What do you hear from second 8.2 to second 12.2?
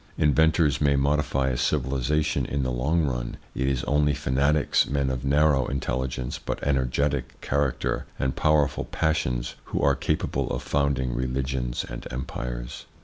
powerful passions, who are capable of founding religions and